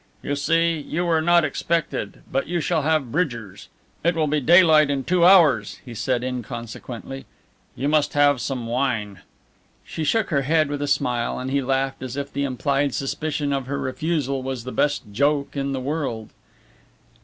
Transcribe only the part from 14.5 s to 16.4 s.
the best joke in the world.